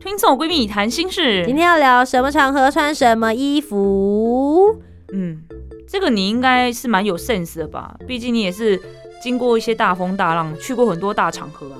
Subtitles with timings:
[0.00, 1.44] 推送闺蜜谈心事。
[1.46, 4.76] 今天要聊什么场合穿什么衣服？
[5.12, 5.42] 嗯，
[5.88, 7.96] 这个你应该是蛮有 sense 的吧？
[8.06, 8.80] 毕竟你也是
[9.22, 11.78] 经过一些大风大浪，去过很多大场合啊。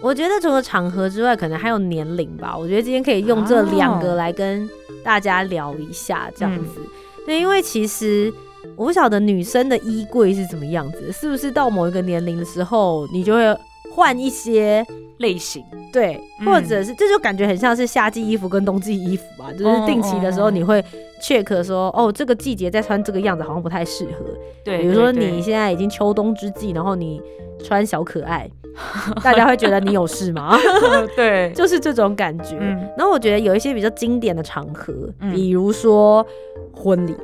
[0.00, 2.56] 我觉得除了场合之外，可能还有年龄吧。
[2.56, 4.68] 我觉得今天可以用这两个来跟
[5.02, 6.80] 大家聊一下，这样子。
[7.26, 8.32] 对，因为其实。
[8.76, 13.56] 我不晓得女生的衣柜是怎么样子，是不是到某一个年龄的时候，你就会
[13.90, 14.84] 换一些
[15.18, 15.64] 类型？
[15.92, 20.84] 对，或者是这就感觉很像是夏季衣服跟冬季衣服吧，就是定期的时候你会
[21.22, 24.24] check 说，哦，这个季节再穿这个样子好像不太适合。
[24.64, 27.20] 对，比如说你现在已经秋冬之际，然后你
[27.62, 28.48] 穿小可爱，
[29.22, 30.56] 大家会觉得你有事吗？
[31.16, 32.56] 对， 就是这种感觉。
[32.96, 34.92] 然后我觉得有一些比较经典的场合，
[35.32, 36.24] 比如说
[36.72, 37.16] 婚礼。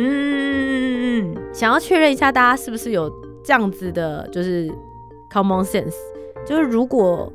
[0.00, 3.10] 嗯，想要确认一下，大家是不是有
[3.42, 4.70] 这样子的，就是
[5.32, 5.94] common sense，
[6.48, 7.30] 就是如果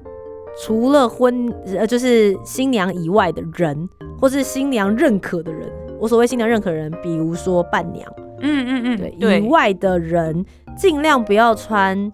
[0.60, 3.88] 除了婚呃，就是新娘以外的人，
[4.20, 10.44] 或是新娘认可的人，我所谓新娘认可人，比如说伴娘，嗯嗯嗯，对，以外的人，
[10.76, 12.12] 尽量不要穿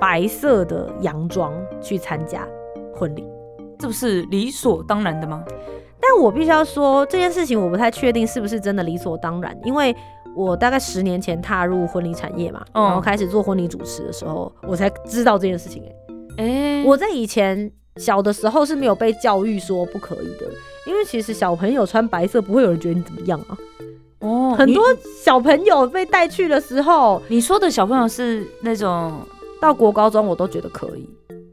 [0.00, 2.44] 白色的洋装去参加
[2.92, 3.24] 婚礼，
[3.78, 5.44] 这不是理所当然的吗？
[6.00, 9.94] 但我必须要说这件事情，我不太确定是不是真的理所当然，因为
[10.34, 15.84] 我大概十年前踏入婚礼产业嘛，然后开始做婚礼主持的时候，我才知道这件事情。
[15.84, 15.92] 哎，
[16.84, 20.46] 我在以前小的时候是没有被教育说不可以的，
[20.86, 23.56] 因为其实小朋友穿白色不会有人觉得你怎么样啊。
[24.20, 24.84] 哦，很多
[25.22, 29.12] 小朋友被带去的时候，你说的小朋友是那种
[29.60, 31.08] 到国高中我都觉得可以。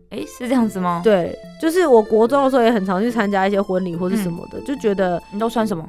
[0.09, 1.01] 哎，是这样子吗？
[1.03, 5.87] 对，就是我国中的时候也很常去参加一些婚礼或者什么的，就觉得你都穿什么？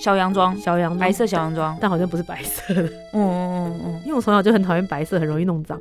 [0.00, 2.82] 小洋装，小洋，白色小洋装，但好像不是白色的。
[3.12, 5.80] 嗯嗯嗯，因为我从小就很讨厌白色，很容易弄脏。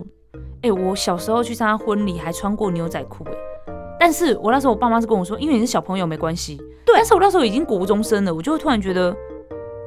[0.64, 3.32] 哎，我小时候去参加婚礼还穿过牛仔裤，哎，
[4.00, 6.58] 但是我那时候我爸妈是跟我说，因为你是小朋友没关系。
[6.86, 9.16] 对，但是我那时候已经国中生了，我就会突然觉得。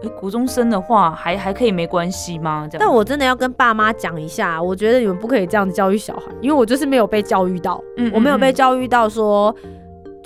[0.02, 2.68] 哎，国中生的话还还可以没关系吗？
[2.70, 2.80] 这样？
[2.80, 9.54] 但我真的要跟爸妈讲一下，我觉得你们不可以这样子教育小孩，因为我就是没有被教育到，嗯我没有被教育到说。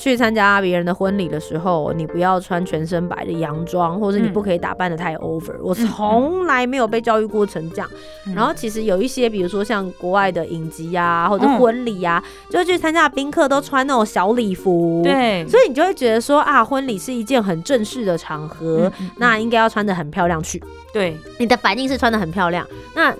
[0.01, 5.55] 去参加别人的婚礼的时候，你不要穿全身白的洋装，或者你不可以打扮的太 over。
[5.63, 7.91] 我从来没有被教育过成这样。
[8.35, 15.03] 然后其实有一些，比如说像国外的影集啊，或者婚礼啊，就去参加的宾客都穿那种小礼服。
[15.05, 20.63] 对，所以你就会觉得说啊，婚礼是一件很正式的场合，那应该要穿的很漂亮去。
[20.95, 22.67] 对，你的反应是穿的很漂亮。
[22.95, 23.15] 那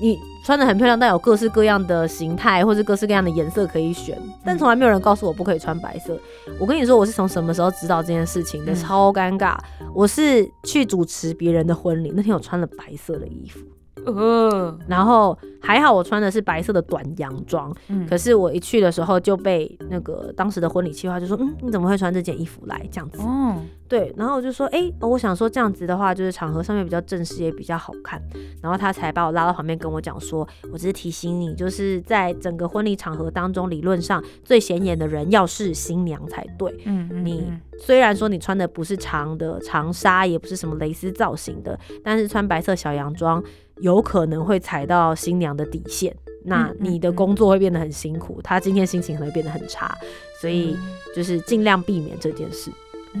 [0.00, 0.18] 你。
[0.44, 6.16] 穿的很漂亮，但有各式各样的形态或者各式各样的颜色可以选，但从来没有人告诉我不可以穿白色。
[6.60, 8.72] 我跟你说，我是从什么时候知道这件事情的？
[8.72, 9.58] 超尴尬！
[9.92, 13.58] 我是去主持别人的婚礼，那天我穿了白色的衣服。
[14.06, 22.86] 呃，然后还好我穿的是白色的短洋装，嗯，可是我一去的时候就被那个当时的婚礼计划就说，嗯，你怎么会穿这件衣服来？
[22.90, 23.20] 这样子？
[23.22, 23.56] 哦，
[23.88, 28.22] 对，然后我就说，哎，我想说这样子的话，就是场合上面比较正式也比较好看，
[28.62, 43.42] 然后他才把我拉到旁边跟我讲说，我只是提醒你，就是在整个婚礼场合当中，理论上最显眼的人要是新娘才对，嗯，你虽然说你穿的不是长的长纱，也不是什么蕾丝造型的，但是穿白色小洋装。
[43.80, 46.14] 有可能会踩到新娘的底线，
[46.44, 49.94] 那你的工作会变得很辛苦，她今天心情可能会变得很差，
[50.40, 50.76] 所以
[51.14, 52.70] 就是尽量避免这件事。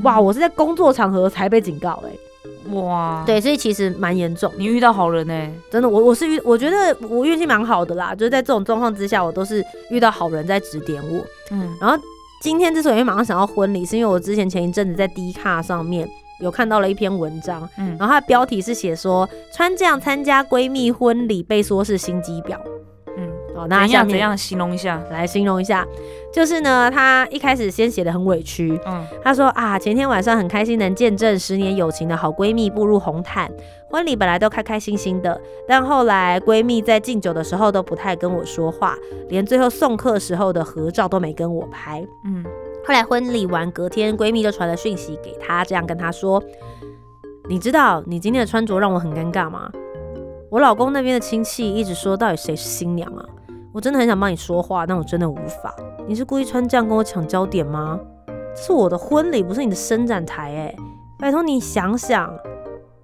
[0.02, 4.52] 哇，我是在工作场合才被警告哎，哇，对，所以其实蛮严重。
[4.56, 5.52] 你遇到好人呢？
[5.70, 11.24] 真的，我我是遇，我觉得我运气蛮好的啦，就是在这种状况之下，我都是遇到好人在指点我。
[11.50, 12.02] 嗯，然后
[12.40, 16.08] 今天之所以马上想到婚礼，是因为我之前前一阵子在 D 卡上面。
[16.40, 22.58] 有看到了一篇文章，嗯，然后它的标题是写说穿这样参加闺蜜婚礼被说是心机婊，
[23.16, 25.02] 嗯，哦，那下面怎样形容一下？
[25.10, 25.86] 来形容一下，
[26.32, 33.50] 就是呢，他一开始先写的很委屈，嗯，他说啊，前天晚上很开心能见证十年友情的好闺蜜步入红毯，
[33.90, 38.94] 婚礼本来都开开心心的，但后来闺蜜在敬酒的时候都不太跟我说话，
[39.30, 42.44] 连最后送客时候的合照都没跟我拍，嗯。
[42.86, 46.40] 后来婚礼完，隔天闺蜜就传了讯息给她，这样跟她说
[47.50, 49.68] ：“你知道你今天的穿着让我很尴尬吗？
[50.48, 53.26] 我老公那边的亲戚一直说到底谁是新娘啊？
[53.72, 55.74] 我真的很想帮你说话，但我真的无法。
[56.06, 57.98] 你是故意穿这样跟我抢焦点吗？
[58.54, 60.76] 是我的婚礼，不是你的伸展台哎，
[61.18, 62.32] 拜托你想想，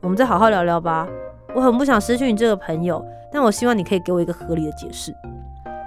[0.00, 1.08] 我们再好好聊聊吧。
[1.56, 5.12] 我很不想失去你这个朋友，但我希望你可以给我一个合理的解释。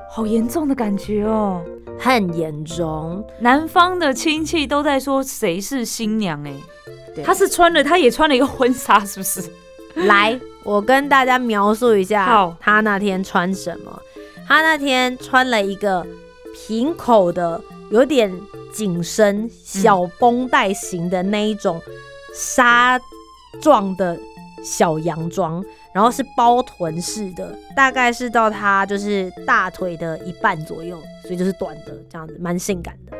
[0.09, 1.61] 好严重的感觉哦，
[1.99, 3.25] 很严重。
[3.39, 6.53] 男方的亲戚都在说谁是新娘哎，
[7.13, 9.41] 对他是穿了，她也穿了一个婚纱，是不是？
[9.95, 14.01] 来，我跟大家描述一下好他那天穿什么。
[14.47, 16.05] 她那天穿了一个
[16.53, 18.33] 平口的，有点
[18.71, 21.81] 紧身小绷带型的那一种
[22.33, 22.99] 纱
[23.61, 24.19] 状的
[24.63, 25.63] 小洋装，
[25.95, 33.15] 然后是包臀式的，大概是到他就是大腿的一半左右，所以就是短的这样子，蛮性感的。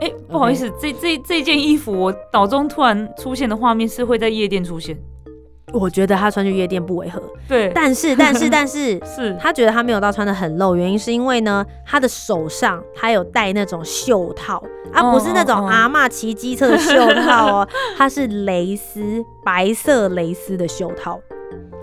[0.00, 4.98] 哎、不好意思，这这这件衣服，我脑中突然出现的画面是会在夜店出现。
[5.72, 14.62] 我觉得他穿去夜店不违和，对，但是但是但是 是他觉得他没有到穿的很露，原因是因为呢，他的手上他有戴那种袖套，
[14.92, 17.68] 啊，哦不是那种阿嬷骑机车的袖套哦，
[17.98, 21.20] 它是蕾丝白色蕾丝的袖套，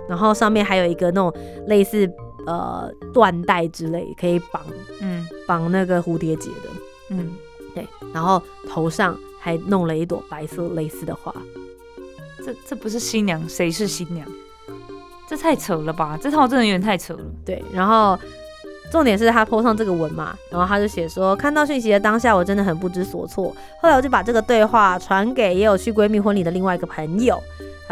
[0.07, 1.33] 然后上面还有一个那种
[1.67, 2.09] 类似
[2.45, 4.61] 呃缎带之类，可以绑
[5.01, 6.69] 嗯绑那个蝴蝶结的，
[7.09, 7.31] 嗯，
[7.73, 11.33] 对，然后头上还弄了一朵白色蕾丝的花，
[12.45, 14.27] 这这不是新娘，谁是新娘？
[15.29, 16.19] 这太扯了吧！
[16.21, 17.23] 这套真的有点太扯了。
[17.45, 18.19] 对，然后
[18.91, 23.55] 重点是他 po 上这个文嘛，然后他就写说，看到讯息的当下，我真的很不知所措。
[23.81, 27.41] 后来我就把这个对话传给也有去闺蜜婚礼的另外一个朋友，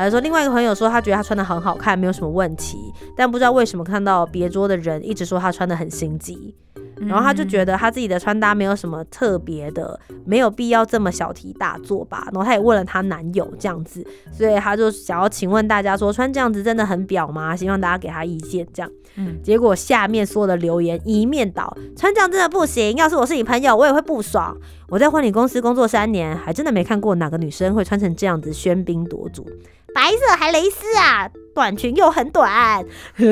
[0.02, 2.78] 还是说另外一个朋友说他觉得他穿的很好看，没有什么问题，
[3.16, 6.56] 但不知道为什么看到别桌的人一直说他穿的很心机。
[7.08, 12.28] 然后他就觉得，得他自己的穿搭没有什么特别的，没有必要这么小题大做吧。
[12.32, 17.56] 然后他也问了她男友这样子，所以他就想要请问大家说，穿这样子真的很表吗？
[17.56, 18.92] 希望大家给他意见这样。
[19.16, 22.96] 嗯，结果下面所有的留言一面倒，穿这样真的不行。
[22.96, 24.56] 要是我是你朋友，我也会不爽。
[24.88, 29.44] 我在婚礼公司工作三年，还真的没看过哪个女生会穿成这样子喧宾夺主，
[29.94, 32.86] 白色还蕾丝啊，短裙又很短。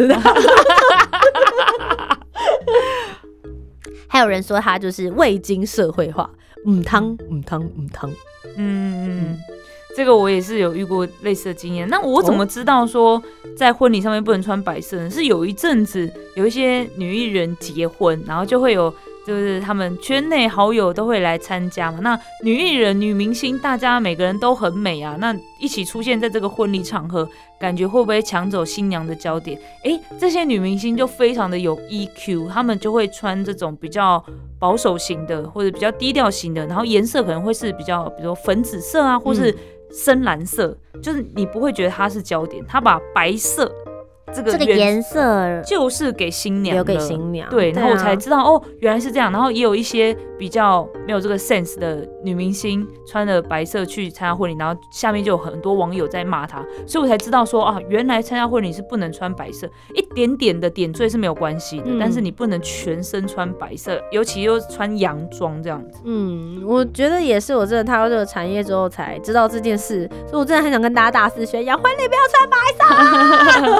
[4.08, 6.30] 还有人说她就是未经社会化，
[6.66, 8.10] 嗯汤嗯汤嗯汤。
[8.56, 9.38] 嗯嗯嗯，
[9.96, 11.88] 这个我也是有遇过类似的经验。
[11.90, 13.22] 那我怎么知道说
[13.56, 15.10] 在婚礼上面不能穿白色呢？
[15.10, 18.94] 是有一阵子有一些女艺人结婚，然后就会有。
[19.30, 22.00] 就是他们圈内好友都会来参加嘛。
[22.02, 25.16] 那女艺人、女明星，大家每个人都很美啊。
[25.20, 27.30] 那一起出现在这个婚礼场合，
[27.60, 29.56] 感觉会不会抢走新娘的焦点？
[29.84, 34.24] 诶，这些女明星就非常的有 EQ，她们就会穿这种比较
[34.58, 39.56] 保守型的，或者比较低调型的，然后颜色可能会是比较，比如说粉紫色啊，或是
[39.92, 42.66] 深蓝色，就是你不会觉得它是焦点。
[42.68, 43.72] 她把白色
[44.34, 49.32] 这个元这个颜色就是给新娘留给新娘，对，然后我才啊知道哦，原来是这样。
[49.32, 66.00] 然后也有一些比较没有这个 sense 的女明星穿了白色去参加婚礼，然后下面就有很多网友在骂她，所以我才知道说啊，原来参加婚礼是不能穿白色，一点点的点缀是没有关系的，嗯但是你不能全身穿白色，尤其又穿洋装这样子。
[66.06, 72.58] 嗯，我觉得也是，我真的踏入这个产业之后才知道这件事，所以我真的很想跟大家大肆宣扬，婚礼不要穿白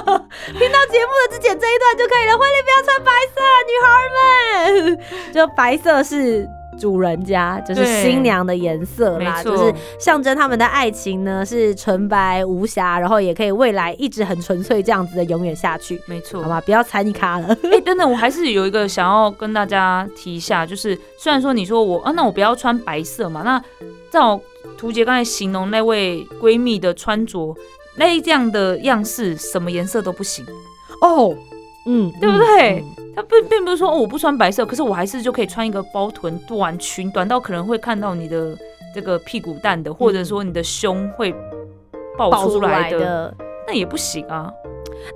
[0.06, 0.26] 色。
[0.48, 6.50] 听到节目的之前这一段就可以了，婚礼不要穿白色，女孩们，就白色是。
[6.80, 16.62] 主人家就是新娘的颜色啦，就是象征他们的爱情呢是纯白无瑕，然后也可以未来一直很纯粹这样子的永远下去，没错，好吧？
[16.62, 17.48] 不要踩你卡了。
[17.64, 23.62] 哎、等等，我还是有一个想要跟大家提一下，就是虽然说你说我啊，那我不要穿白色嘛，那
[24.10, 24.40] 照
[24.78, 27.54] 图姐刚才形容那位闺蜜的穿着，
[28.00, 30.46] 那这样的样式，什么颜色都不行，
[31.02, 31.36] 哦，
[31.86, 38.58] 嗯，对不对嗯它并并不是说哦我不穿白色，可是我还是就可以穿一个包臀短裙，短到可能会看到你的
[38.96, 41.34] 这个屁股蛋的，或者说你的胸会
[42.18, 43.36] 爆爆出出来的，来的。
[43.68, 44.50] 那也不行啊。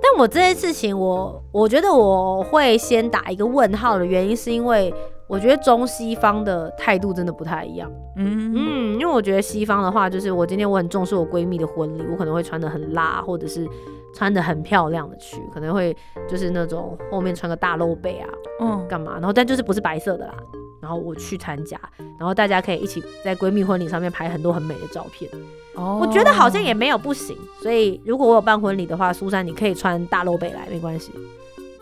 [0.02, 4.92] 但我这件事情我，我觉得我会先打一个问号的原因，是因为
[5.26, 7.90] 我觉得中西方的态度真的不太一样。
[8.16, 13.68] 嗯嗯嗯，因为我觉得西方的话，就是我今天我很重视我闺蜜的婚礼，我可能会穿的很辣，或者是
[14.14, 15.96] 穿的很漂亮的去，可能会
[16.28, 18.28] 就是那种后面穿个大露背啊，
[18.60, 19.14] 嗯，干嘛？
[19.14, 20.34] 然后但就是不是白色的啦。
[20.80, 21.80] 然后我去参加，
[22.18, 25.30] 然后大家可以一起在闺蜜婚礼上面拍很多很美的照片。
[25.76, 31.10] 哦我觉得好像也没有不行，所以如果我有办婚礼的话，苏珊你可以穿大露背来，没关系。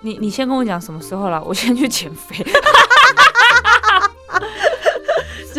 [0.02, 2.44] 你你先跟我讲什么时候啦，我先去减肥。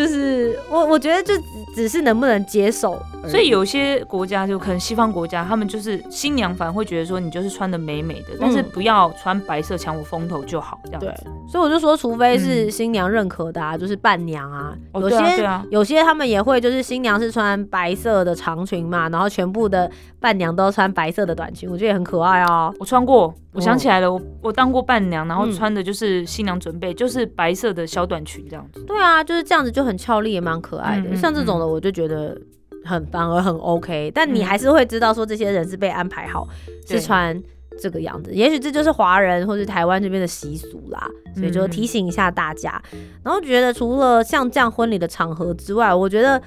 [0.04, 1.44] 就是我我觉得就只
[1.74, 3.00] 只是能不能接受。
[3.26, 11.24] 所以有些国家就可能西方国家，他们就是新娘反而会觉得说你就是穿的美美的，但是不要穿白色抢我风头就好，这样对子。
[11.46, 15.52] 所以我就说，除非是新娘认可的啊，就是伴娘啊，哦有些、对啊。
[15.52, 22.74] 啊有些他们也会，就是新娘是穿白色的长裙嘛，然后全部的伴娘都穿白色的短裙，我觉得也很可爱哦。
[22.80, 25.52] 我穿过，我想起来了，我我当过伴娘，然后嗯。
[25.52, 28.82] 穿的就是新娘准备，就是白色的小短裙这样子。
[28.84, 31.14] 对啊，就是这样子就很俏丽，也蛮可爱的。
[31.14, 32.36] 像这种的，我就觉得
[32.84, 34.46] 很反而很 OK，但你嗯。
[34.46, 36.48] 还是会知道说这些人是被安排好
[36.88, 36.98] 对。
[36.98, 37.40] 是穿
[37.80, 38.32] 这个样子。
[38.32, 42.82] 也许这就是华人或是台湾这边的习俗啦，所以就嗯提醒一下大家。
[43.22, 46.40] 然后觉得除了像这样婚礼的场合之外，我觉得。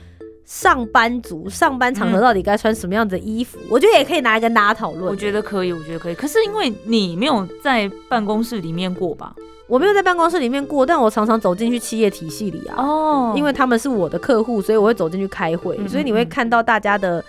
[0.49, 3.59] 上班族上班场合嗯到底该穿什么样子的衣服？
[3.69, 5.03] 我觉得也可以拿来跟大家讨论。
[5.03, 6.15] 我觉得可以，我觉得可以。
[6.15, 9.35] 可是因为你没有在办公室里面过吧？
[9.67, 12.81] 我没有在办公室里面过，但我常常走进去企业体系里啊。
[12.81, 17.21] 哦因为他们是我的客户，所以我会走进去开会，嗯所以你会嗯看到大家的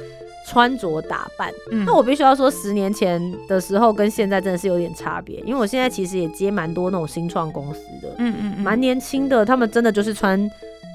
[0.48, 1.52] 穿着打扮。
[1.70, 10.50] 嗯那我必须要说，十年前的时候跟现在真的是有点差别，因为我现在其实也接蛮多那种新创公司的，嗯嗯嗯蛮年轻的，他们真的就是穿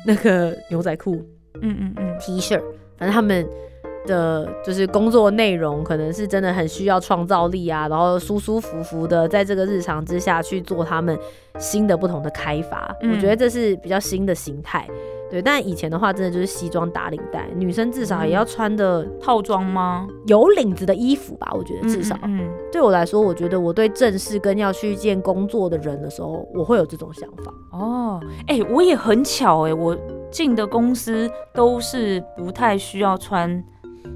[0.05, 1.15] 那个牛仔裤、
[1.61, 2.59] 嗯嗯嗯 T 恤，
[2.97, 3.47] 反正他们。
[4.05, 11.17] 的就是工作内容可能是真的很需要创造力啊，然后舒舒服服的在这个日常之下去做他们
[11.57, 14.85] 新的不同的开发，嗯我觉得这是比较新的形态。
[15.33, 20.07] 对，但以前的话真的就是西装打领带，女生至少也要穿的套装吗？
[20.27, 27.51] 有领子的衣服吧，我觉得至少、嗯嗯对我来说，我觉得我对正式跟要去见工作的人的时候，我会有这种想法。
[27.73, 29.97] 嗯哦，哎、我也很巧哎、我
[30.29, 33.63] 进的公司都是不太需要穿。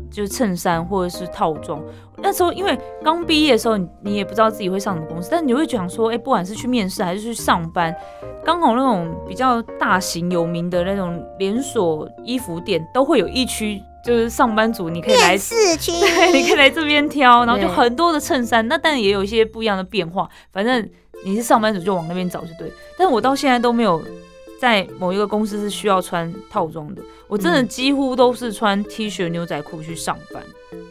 [0.10, 1.82] 就是衬衫或者是套装，
[2.22, 7.96] 那时候因为刚毕业的时候，你你也不知道自己会上什么公司，但你会讲说，哎、不管是去面试还是去上班，
[8.44, 20.28] 刚好那种比较大型有名的那种连锁衣服店，都会有一区，就是上班族，你可以来试区 对，你可以来这边挑，然后就很多的衬衫，那但也有一些不一样的变化。
[20.52, 20.90] 反正
[21.24, 22.72] 你是上班族就往那边找就对。
[22.98, 24.02] 但我到现在都没有
[24.60, 30.41] 在某一个公司是需要穿套装的，我真的嗯几乎都是穿 T 恤牛仔裤去上班。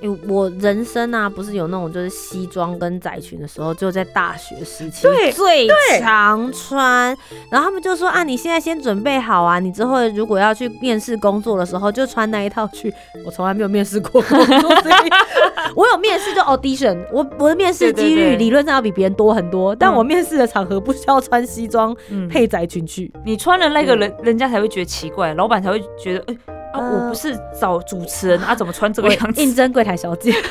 [0.00, 5.66] 因为我人生啊，不是有那种就是西装跟窄裙的时候，就在大学时期对最
[6.00, 7.16] 常穿。
[7.50, 12.92] 然后他们就说啊，你现在先准备好啊，你之后如果要去面试工作的时候，就穿那一套去。
[13.24, 15.10] 我从来没有面试过工作， 所以
[15.74, 23.10] 我有面试就 audition，我我的面试几率理论上要比别人多很多，但嗯我面试的场合不需要穿西装嗯，配窄裙去。
[23.24, 26.36] 你穿了那个人，人家才会觉得奇怪，老板才会觉得，哎
[26.72, 29.40] 啊我不是找主持人啊怎么穿这个样子？
[29.42, 30.32] 应征柜台小姐。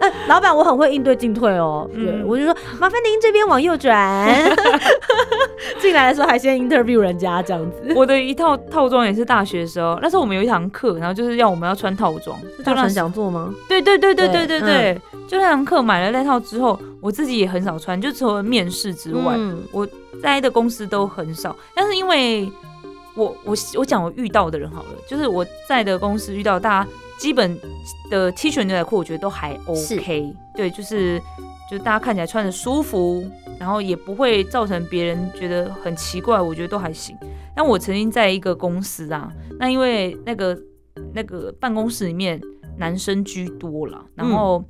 [0.28, 1.88] 老板我很会应对进退哦。
[1.94, 4.28] 对我就说麻烦您这边往右转。
[5.80, 7.92] 进来的时候还先 interview 人家这样子。
[7.94, 13.52] 我的一套套装也是大学的时候那时候我们有一堂课然后就是要我们要穿套装就那神讲座吗？
[13.68, 19.36] 对对对对对对对就那堂课买了那套之后我自己也很少穿就除了面试之外
[19.72, 19.86] 我
[20.22, 21.54] 在的公司都很少。
[21.74, 22.50] 但是因为
[23.18, 27.58] 我我我讲我遇到的人好了，就是我在的公司遇到大家基本
[28.08, 31.18] 的 T 恤牛仔裤，我觉得都还 OK，对，就是
[31.68, 37.16] 就是大家看起来穿着舒服，然后也不会造成别人觉得很奇怪，我觉得都还行。
[37.56, 40.56] 但我曾经在一个公司啊，那因为那个
[41.12, 42.40] 那个办公室里面
[42.76, 44.64] 男生居多了，然后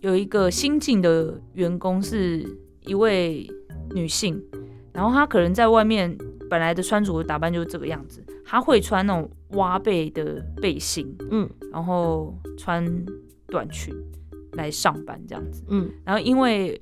[0.00, 2.46] 有一个新进的员工是
[2.86, 3.50] 一位
[3.90, 4.40] 女性，
[4.92, 6.16] 然后她可能在外面
[6.48, 12.84] 本来的穿着打扮就是这个样子，她会穿那种挖背的背心，嗯然后穿
[13.46, 13.94] 短裙
[14.52, 15.62] 来上班这样子。
[15.68, 16.80] 嗯然后因为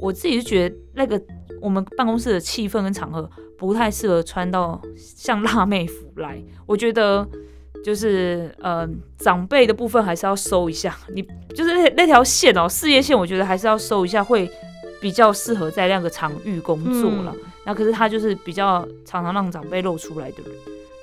[0.00, 1.20] 我自己是觉得那个
[1.60, 7.26] 我们办公室的气氛跟场合不太适合穿到像辣妹服来，我觉得
[7.84, 8.86] 就是呃
[9.18, 11.22] 长辈的部分还是要收一下，你
[11.54, 14.50] 就是那那条线哦，事业线，我觉得还是要收一下，会
[15.00, 17.32] 比较适合在那个场域工作了。
[17.34, 20.52] 嗯 那可是他就是比较常常让长辈露出来的人，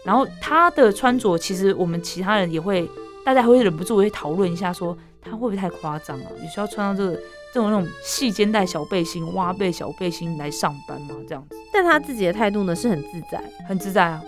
[0.06, 2.90] 然后他的穿着其实我们其他人也会，
[3.26, 6.26] 大家会忍不住会讨论一下说他会不会太夸张啊？
[6.42, 7.16] 你需要穿到这个
[7.54, 11.16] 这种那种细肩带小背心、挖背小背心来上班吗？
[11.28, 14.24] 这样子但他自己的态度呢是很自在，很自在啊。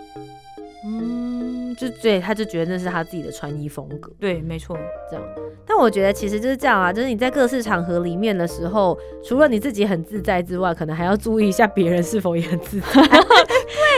[0.84, 4.10] 嗯，就对，他就觉得那是他自己的穿衣风格。
[4.18, 4.76] 对，没错，
[5.10, 5.24] 这样。
[5.68, 12.86] 但我觉得其实就是这样啊，就是你在各式场合里面的时候，除了你自己很自在之外，可能还要注意一下别人是否也很自在，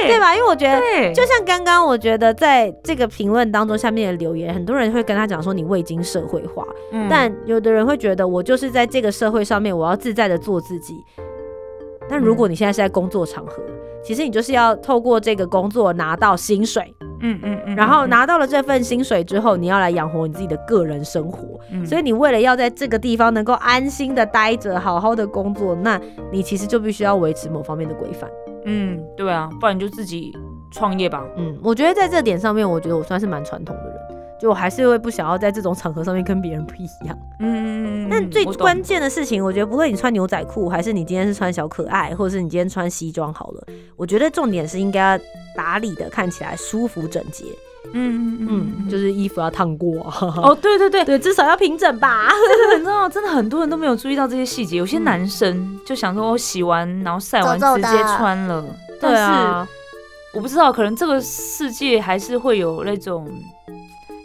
[0.02, 0.34] 对对吧？
[0.34, 0.80] 因为我觉得。
[1.12, 10.94] 就像刚刚，我觉得在这个评论当中下面的留言，很多人会跟他讲说你未经社会化，嗯但有的人会觉得我就是在这个社会上面，我要自在的做自己。
[12.08, 13.62] 但如果你现在是在工作场合，
[14.02, 28.28] 其实你就是要透过这个工作拿到薪水，嗯嗯嗯，然后拿到了这份薪水之后，你要来养活你自己的个人生活，嗯，所以你为了要在这个地方能够安心的待着，好好的工作，那你其实就必须要维持某方面的规范。
[28.64, 30.32] 嗯，对啊，不然你就自己
[30.70, 31.24] 创业吧。
[31.36, 33.98] 嗯，我觉得在这点上面，我觉得我算是蛮传统的人，
[34.40, 37.18] 就我还是会不想要在这种场合上面跟别人不一样。
[37.40, 45.18] 嗯但最关键的事情，我觉得不论你穿牛仔裤，还是你今天是穿小可爱，或者是你今天穿西装好了，我觉得重点是应该要
[45.58, 47.44] 打理的看起来舒服整洁。
[47.94, 50.14] 嗯嗯就是衣服要烫过啊。
[50.36, 52.28] 哦， 对对对，对，至少要平整吧。
[52.76, 54.76] 你知道，真的很多人都没有注意到这些细节。
[54.76, 58.64] 有些男生就想说，我洗完然后晒完直接穿了，
[59.00, 59.66] 但是对啊，
[60.34, 63.26] 我不知道，可能这个世界还是会有那种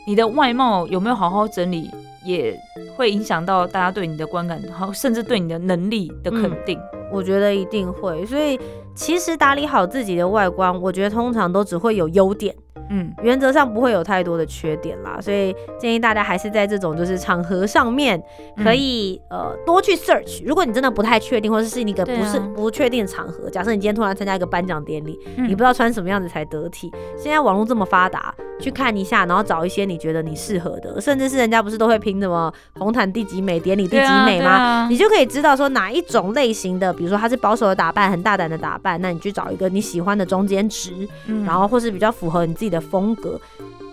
[0.06, 1.90] 你的外貌有没有好好整理，
[2.26, 2.60] 也
[2.98, 6.78] 会影响到大家对你的观感，好，甚至对你的能力的肯定。
[7.14, 8.26] 我觉得一定会。
[8.26, 8.60] 所以
[8.96, 12.56] 其实打理好自己的外观，我觉得通常都只会有优点。
[12.94, 18.22] 嗯原则上不会有太多的缺点啦，所以建议大家还是在这种就是场合上面
[18.58, 20.44] 嗯可以、呃多去 search。
[20.46, 25.46] 如果你真的不太确定，或者是你个不是、不确定的场合，假设你今天突然参加一个颁奖典礼，嗯。
[25.50, 34.88] 你不知道穿什么样子才得体，现在网络这么发达，去看一下，然后找一些你觉得你适合的，甚至是人家不是都会评什么红毯第几美、典礼第几美吗？
[34.90, 40.92] 你就可以知道说哪一种类型的，比如说他是保守的打扮，很大胆的打扮，那你去找一个你喜欢的中间值，
[41.28, 41.44] 嗯。
[41.46, 43.40] 然后或是比较符合你自己的风格。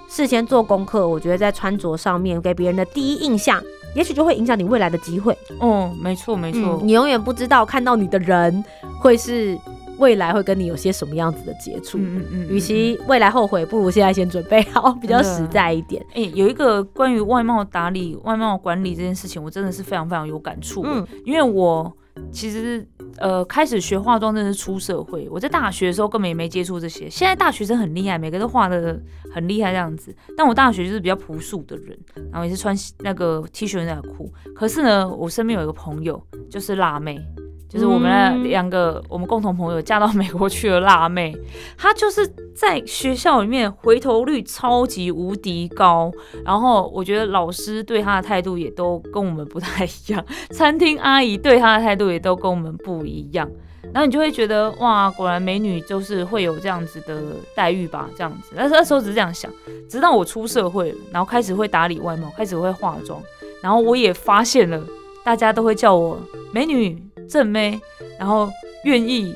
[0.09, 3.62] 事先做功课，我觉得在穿着上面给别人的第一印象，
[3.94, 5.37] 也许就会影响你未来的机会。
[5.61, 8.64] 嗯，没错没错嗯，，你永远不知道看到你的人
[8.99, 9.56] 会是
[9.99, 11.97] 未来会跟你有些什么样子的接触。
[11.99, 16.04] 嗯嗯嗯，与其未来后悔，不如现在先准备好， 比较实在一点。
[16.14, 20.82] 哎、有一个关于外貌打理、外貌管理这件事情，我真的是非常非常有感触。
[20.85, 21.92] 嗯因为我
[22.33, 22.87] 其实
[23.19, 25.29] 呃开始学化妆，真的是出社会。
[25.31, 27.09] 我在大学的时候根本也没接触这些。
[27.11, 29.00] 现在大学生很厉害，每个都画的
[29.33, 30.14] 很厉害这样子。
[30.37, 31.99] 但我大学就是比较朴素的人，
[32.31, 34.33] 然后也是穿那个 T 恤牛仔裤。
[34.55, 37.21] 可是呢，我身边有一个朋友就是辣妹。
[37.69, 41.37] 就是我们两个，我们共同朋友嫁到美国去的辣妹，
[41.76, 46.11] 她就是在学校里面回头率超级无敌高，
[46.44, 53.49] 然后我觉得老师对她的态度也都跟我们不太一样，餐厅阿姨对她的态度也都跟我们不一样。
[53.92, 57.20] 然后你就会觉得哇，果然美女就是会有这样子的
[57.57, 58.53] 待遇吧，这样子。
[58.55, 59.51] 但是那时候只是这样想，
[59.88, 63.20] 直到我出社会了，然后开始会打理外貌，开始会化妆，
[63.61, 64.81] 然后我也发现了，
[65.25, 66.16] 大家都会叫我
[66.53, 67.81] 美女、正妹，
[68.19, 68.49] 然后
[68.85, 69.35] 愿意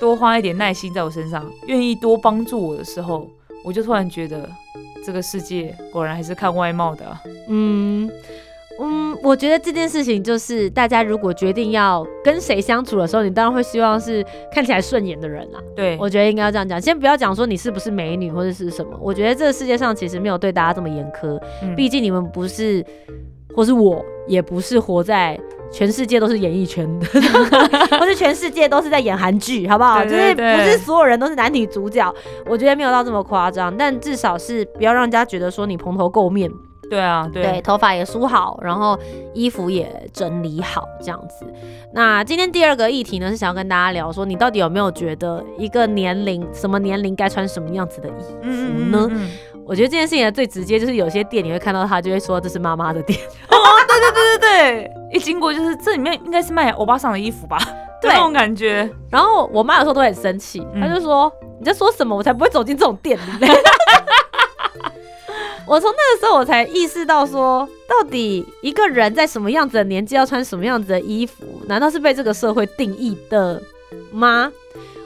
[0.00, 3.26] 多花一点耐心在我身上，愿意多帮助我的时候，
[3.64, 4.48] 我就突然觉得
[5.04, 8.10] 这个世界果然还是看外貌的啊、嗯
[8.80, 15.60] 嗯，我觉得这件事情就是大家如果决定要跟谁相处的时候，你当然会希望是看起来顺眼的人啦。
[15.74, 18.96] 对，我觉得应该要这样讲，先不要讲说你是不是美女或者是什么。
[19.02, 22.84] 我觉得这个世界上其实没有对大家这么严苛，嗯毕竟你们不是，
[23.56, 25.36] 或是我也不是活在
[25.70, 27.06] 全世界都是演艺圈的，
[27.98, 30.02] 或是全世界都是在演韩剧，好不好？
[30.04, 32.12] 对就是不是所有人都是男女主角，
[32.46, 36.50] 我觉得没有到这么夸张，但至少是不要让人家觉得说你蓬头垢面，
[36.90, 38.98] 对啊，对，对，头发也梳好，然后
[39.34, 41.46] 衣服也整理好，这样子。
[41.92, 49.08] 那今天第二个议题呢，是想要跟大家聊说，你到底有没有觉得一个年龄，什么年龄该穿什么样子的衣服嗯呢？
[49.10, 49.30] 嗯
[49.68, 57.58] 我觉得这件事情的最直接就是有些店你会看到他就会说这是妈妈的店， 哦对对对对对，一经过就是这里面应该是卖欧巴桑的衣服吧，
[58.00, 58.88] 对那种感觉。
[59.10, 62.16] 然后我妈有时候都很生气，嗯她就说你在说什么？
[62.16, 63.54] 我才不会走进这种店里面。
[65.66, 73.60] 我从那个时候我才意识到说，到底一个人在什么样子的年纪要穿什么样子的衣服，难道是被这个社会定义的
[74.10, 74.50] 吗？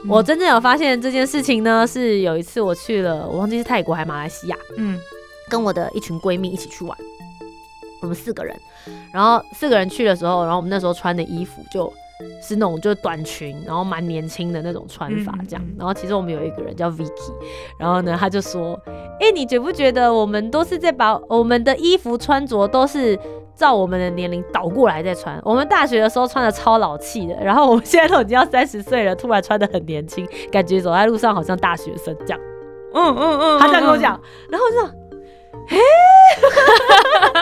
[0.07, 4.99] 我真正有发现这件事情呢，是有一次我去了，我忘记是泰国还马来西亚，嗯。
[5.49, 6.97] 跟我的一群闺蜜一起去玩，
[8.01, 8.59] 我们四个人，
[9.13, 11.93] 然后四个人去的时候，然后我们那时候穿的衣服就
[12.41, 15.65] 是那种就是短裙，然后蛮年轻的那种穿法这样。
[15.77, 17.33] 然后其实我们有一个人叫 Vicky，
[17.77, 18.79] 然后呢他就说
[19.19, 23.19] ：“哎、你觉不觉得我们都是在把我们的衣服穿着都是？”
[23.55, 32.39] 照我们的年龄倒过来再穿，我们大学的时候穿的超老气的，然后我们现在都已经要三十岁了，突然穿的很年轻，感觉走在路上好像大学生这样。
[32.95, 34.89] 嗯嗯嗯，他这样跟我讲，然后我就想，
[35.69, 35.77] 哎、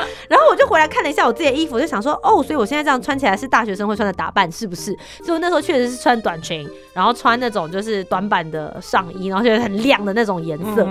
[0.32, 4.98] 然后我就回来看了一下我自己的衣服，就想说，哦，所以我现在这样穿起来是大学生会穿的打扮，是不是？
[5.18, 10.86] 所以我那时候确实是穿短裙，然后穿那种就是短版的上衣，然后就是很亮的那种颜色。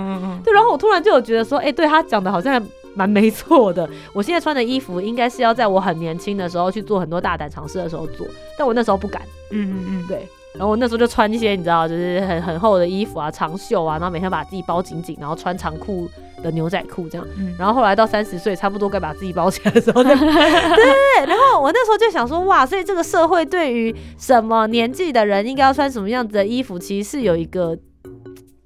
[0.45, 3.89] 对，然后我突然就有觉得说，哎、对他讲的好像蛮没错的。
[4.13, 8.27] 我现在穿的衣服应该是要在我很年轻的时候去做很多大胆尝试的时候做，
[8.59, 9.23] 但我那时候不敢。
[9.49, 16.09] 嗯嗯嗯，对，然后我那时候就穿一些你知道，就是很很厚的衣服啊，长袖啊，然后每天把自己包紧紧，然后穿长裤
[16.43, 17.27] 的牛仔裤这样。
[17.37, 21.25] 嗯然后后来到三十岁，差不多该把自己包起来的时候， 对对对。
[21.27, 27.77] 然后我那时候就想说，哇，所以这个社会对于什么年纪的人应该要穿什么样子的衣服，其实是有一个，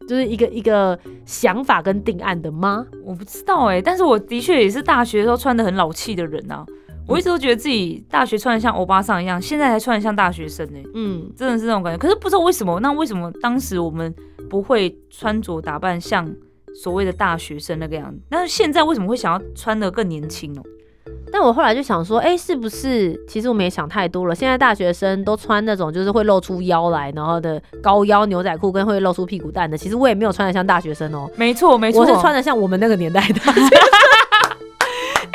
[0.07, 2.85] 就是一个一个想法跟定案的吗？
[3.03, 6.65] 我不知道哎、但是我的确也是大学的时候穿的很老气的人啊。
[7.07, 11.97] 我一直都觉得自己大学穿的像欧巴桑一样，现在才穿的像大学生呢、嗯，真的是那种感觉。
[11.99, 14.11] 可是不知道为什么，那为什么当时我们
[14.49, 16.27] 不会穿着打扮像
[16.83, 18.19] 所谓的大学生那个样子？
[18.29, 20.61] 但是现在为什么会想要穿的更年轻哦？
[21.31, 24.33] 但我后来就想说，哎、是不是其实我们也想太多了？
[24.33, 29.77] 现在大学生都穿那种就是会露出腰来，然后的高腰牛仔裤跟会露出屁股蛋的。
[29.77, 33.41] 其实我也没有穿的像大学生哦、没错，没错，我是穿的像我们那个年代的。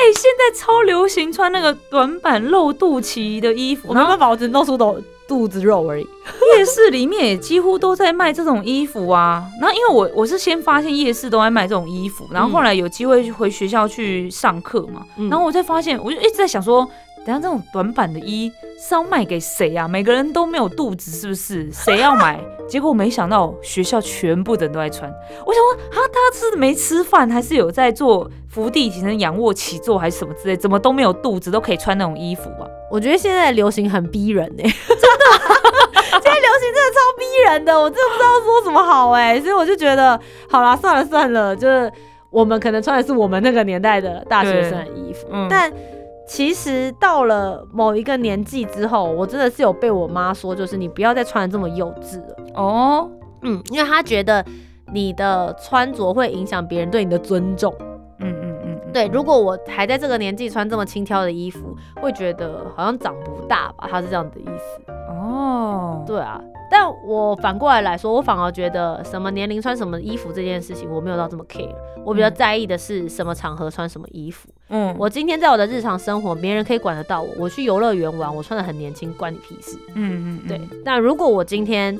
[0.01, 4.99] 哎、现在超流行穿那个短版露肚脐的衣服，我然后没办法，我只露出肚
[5.31, 6.05] 肚子肉而已。
[6.59, 9.47] 夜市里面也几乎都在卖这种衣服啊。
[9.61, 16.89] 然后因为我我是先发现夜市都在卖这种衣服，然后后来有机会回学校去上课嘛，嗯然后我才发现，我就一直在想说，
[17.25, 19.87] 等下这种短版的衣是要卖给谁啊？
[19.87, 21.71] 每个人都没有肚子，是不是？
[21.71, 22.41] 谁要买？
[22.69, 25.11] 结果没想到学校全部的人都在穿。
[25.45, 30.57] 我想说，哈，大家是没吃饭，还是有在做伏地挺身、仰卧起坐，还是什么之类？
[30.57, 32.67] 怎么都没有肚子，都可以穿那种衣服啊？
[32.91, 34.73] 我觉得现在流行很逼人哎、 真的，
[36.13, 41.93] 现在流行真的超逼人的，我真的不知道说什么好哎、所以我就觉得，好啦，算了算了，就是
[42.31, 45.73] 我们可能穿的是我们那个年代的大学生的衣服，嗯但
[46.31, 53.11] 其实到了某一个年纪之后，我真的是有被我妈说，就是你不要再穿的这么幼稚了，哦，
[53.43, 54.45] 嗯，因为她觉得
[54.93, 57.75] 你的穿着会影响别人对你的尊重。
[58.21, 63.89] 嗯嗯嗯，嗯对，如果我还在这个年纪穿这么轻佻的衣服，会觉得好像长不大吧？
[63.91, 64.93] 她是这样的意思。
[65.09, 66.41] 哦，对啊，
[66.71, 71.75] 但我反过来来说，我反而觉得什么年龄穿什么衣服这件事情，我没有到这么 care。
[72.05, 74.49] 我比较嗯在意的是什么场合穿什么衣服。
[74.71, 77.29] 嗯，我今天在我的日常生活，没人可以管得到我。
[77.37, 79.77] 我去游乐园玩，我穿的很年轻，关你屁事。
[79.95, 81.99] 嗯嗯，对，那如果我今天，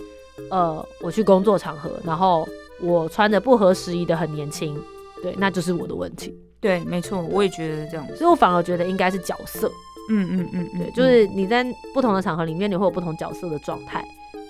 [0.51, 2.49] 呃，我去工作场合，然后
[2.81, 4.81] 我穿的不合时宜的很年轻，
[5.21, 6.33] 对，那就是我的问题。
[6.61, 8.07] 对，没错，我也觉得这样。
[8.17, 9.71] 所以我反而觉得应该是角色。
[10.09, 14.05] 嗯嗯嗯，嗯对，就是你在不同的场合里面，你会有不同角色的状态。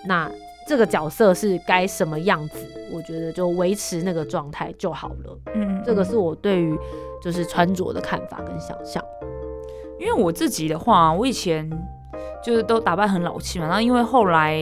[0.04, 0.30] 那
[0.66, 2.66] 这个角色是该什么样子？
[2.92, 5.38] 我觉得就维持那个状态就好了。
[5.54, 6.76] 嗯，嗯这个是我对于
[7.22, 9.02] 就是穿着的看法跟想象。
[9.98, 11.68] 因为我自己的话，我以前
[12.42, 14.60] 就是都打扮很老气嘛，然后因为后来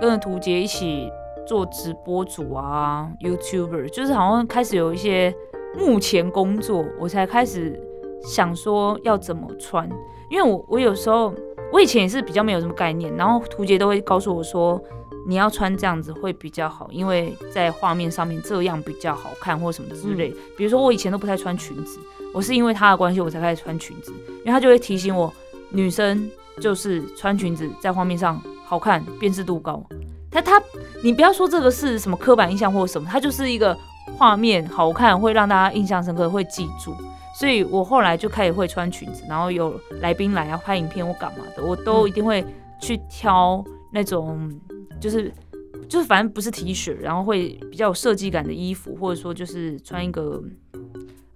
[0.00, 1.10] 跟着图杰一起
[1.46, 5.34] 做直播主啊，YouTuber，就是好像开始有一些
[5.76, 7.80] 目前工作，我才开始
[8.22, 9.88] 想说要怎么穿。
[10.30, 11.32] 因为我我有时候
[11.72, 14.82] 我以前也是比较没有什么概念，然后图杰都会告诉我说。
[15.26, 20.32] 你要穿这样子会比较好，因为在画面上面这样比较好看，或什么之类。
[20.56, 21.98] 比如说我以前都不太穿裙子，
[22.32, 25.32] 我是因为他的关系我才开始穿裙子，因为他就会提醒我，
[25.70, 29.84] 女生就是穿裙子在画面上好看，辨识度高。
[30.30, 30.62] 他他，
[31.02, 33.76] 你不要说这个是什么刻板印象或者什么，他就是一个
[34.16, 36.94] 画面好看，会让大家印象深刻，会记住。
[37.34, 42.44] 所以我后来就开始会穿裙子，然后有来宾来啊拍影片或干嘛的，我都一定会
[42.80, 44.50] 去挑那种
[45.00, 45.32] 就是
[45.88, 50.42] 就是反正不是 T 恤，然后会比较有设计感的衣服，或者说就是穿一个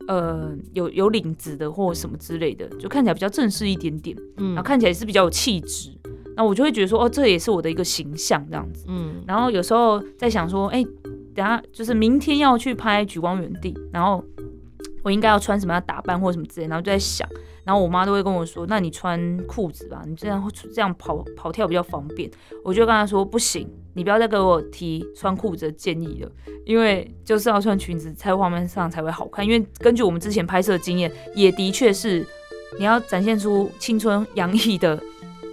[0.08, 5.90] 呃有有领子的或什么之类的，就看起来比较正式一点点，嗯然后看起来是比较有气质。
[6.36, 8.86] 那我就会觉得说，哦，这也是我的一个形象这样子。
[8.88, 10.82] 嗯然后有时候在想说，哎、
[11.34, 14.24] 等下就是明天要去拍举光原地，然后
[15.02, 17.28] 我应该要穿什么样打扮或什么之类，然后就在想，
[17.70, 22.28] 然后我妈都会跟我说，那你穿裤子吧，你这样这样跑跑跳比较方便。
[22.64, 26.32] 我就跟她说，不行，你不要再给我提穿裤子的建议了，
[26.66, 29.46] 因为就是要穿裙子，在画面上才会好看。
[29.46, 32.26] 因为根据我们之前拍摄的经验，也的确是
[32.76, 35.00] 你要展现出青春洋溢的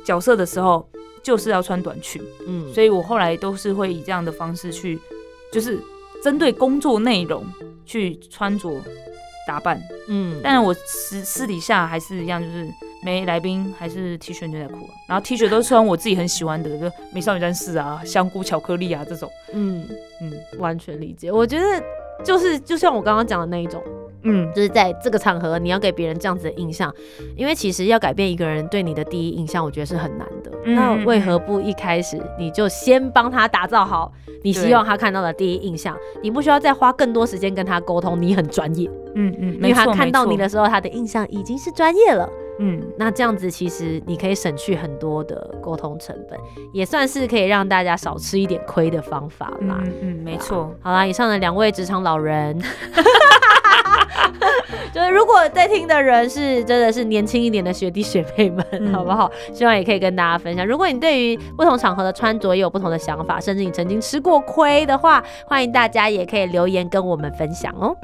[0.04, 0.90] 角色的时候，
[1.22, 2.20] 就是要穿短裙。
[2.48, 5.00] 嗯，所以我后来都是会以这样的方式去，
[5.52, 5.80] 就是
[6.24, 7.46] 针对工作内容
[7.86, 8.72] 去穿着
[9.48, 9.82] 打扮。
[10.10, 12.68] 嗯，但是我私私底下还是一样，就是
[13.02, 19.32] 没来宾还是 T 恤牛仔裤啊，然后 T 恤都是穿我自己很喜欢的，就美少女战士啊、香菇巧克力啊这种。
[19.54, 19.88] 嗯
[20.22, 21.32] 嗯完全理解。
[21.32, 21.66] 我觉得
[22.24, 23.82] 就是就像我刚刚讲的那一种，
[24.28, 26.94] 嗯，就是在这个场合你要给别人这样子的印象，
[27.36, 30.52] 因为其实要改变一个人对你的第一印象，我觉得是很难的。
[30.66, 34.12] 嗯那为何不一开始你就先帮他打造好
[34.44, 35.98] 你希望他看到的第一印象？
[36.22, 42.30] 你不需要再花更多时间跟他沟通，你很专业，嗯嗯，因为他看到你，的时候，他的印象已经是专业了。
[42.60, 46.40] 嗯，那这样子其实你可以省去很多的沟通成本，
[46.74, 49.80] 也算是可以让大家少吃一点亏的方法啦。
[49.84, 50.74] 嗯嗯，没错。
[50.82, 52.60] 好啦，以上的两位职场老人，
[54.94, 59.30] 就是如果在听的人是真的是年轻一点的学弟学妹们，好不好？
[59.54, 60.66] 希望也可以跟大家分享。
[60.66, 67.96] 如果你对于不同场合的穿着也有不同的想法，甚至你曾经吃过亏的话，欢迎大家也可以留言跟我们分享哦。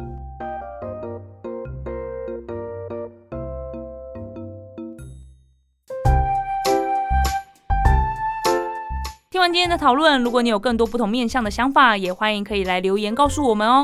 [9.31, 13.83] 听完今天的讨论，如果你有更多不同面向的想法，也欢迎可以来留言告诉我们哦。